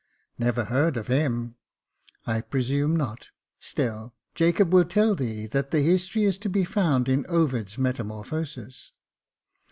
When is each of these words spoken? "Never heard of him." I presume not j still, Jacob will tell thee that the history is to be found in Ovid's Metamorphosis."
"Never 0.49 0.63
heard 0.63 0.97
of 0.97 1.05
him." 1.09 1.57
I 2.25 2.41
presume 2.41 2.95
not 2.95 3.19
j 3.19 3.27
still, 3.59 4.15
Jacob 4.33 4.73
will 4.73 4.85
tell 4.85 5.13
thee 5.13 5.45
that 5.45 5.69
the 5.69 5.81
history 5.81 6.23
is 6.23 6.39
to 6.39 6.49
be 6.49 6.65
found 6.65 7.07
in 7.07 7.23
Ovid's 7.29 7.77
Metamorphosis." 7.77 8.93